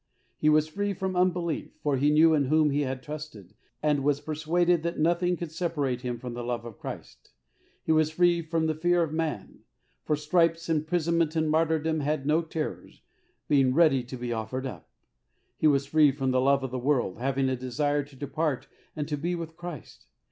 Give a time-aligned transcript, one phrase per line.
[0.35, 3.53] He was free from unbelief, for he knew in whom he had trusted,
[3.83, 7.29] and was persuaded that nothing could separate him from the love of Christ.
[7.83, 9.59] He was free from the fear of man,
[10.03, 13.01] for stripes, imprisonment and martyrdom had no terrors—
[13.47, 14.89] being ready to be offered up.
[15.59, 19.07] He was free from the love of the world, having a desire to depart and
[19.07, 20.07] to be with Christ.